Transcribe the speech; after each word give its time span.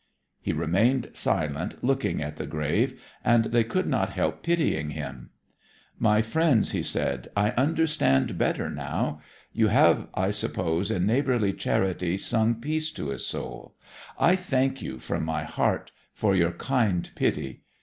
He 0.41 0.51
remained 0.51 1.11
silent, 1.13 1.83
looking 1.83 2.23
at 2.23 2.37
the 2.37 2.47
grave, 2.47 2.99
and 3.23 3.45
they 3.45 3.63
could 3.63 3.85
not 3.85 4.09
help 4.13 4.41
pitying 4.41 4.89
him. 4.93 5.29
'My 5.99 6.23
friends,' 6.23 6.71
he 6.71 6.81
said, 6.81 7.27
'I 7.37 7.51
understand 7.51 8.35
better 8.35 8.67
now. 8.67 9.21
You 9.53 9.67
have, 9.67 10.07
I 10.15 10.31
suppose, 10.31 10.89
in 10.89 11.05
neighbourly 11.05 11.53
charity, 11.53 12.17
sung 12.17 12.55
peace 12.55 12.91
to 12.93 13.09
his 13.09 13.27
soul? 13.27 13.75
I 14.19 14.35
thank 14.35 14.81
you, 14.81 14.97
from 14.97 15.23
my 15.23 15.43
heart, 15.43 15.91
for 16.15 16.35
your 16.35 16.53
kind 16.53 17.07
pity. 17.15 17.61